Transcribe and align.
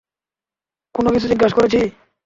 কোন 0.95 1.05
কিছু 1.13 1.27
জিজ্ঞিসা 1.27 1.57
করেছি? 1.57 1.79